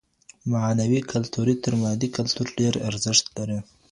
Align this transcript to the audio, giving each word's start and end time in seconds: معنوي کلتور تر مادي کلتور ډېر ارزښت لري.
معنوي 0.51 0.99
کلتور 1.11 1.47
تر 1.63 1.73
مادي 1.81 2.07
کلتور 2.17 2.47
ډېر 2.59 2.73
ارزښت 2.89 3.25
لري. 3.37 3.59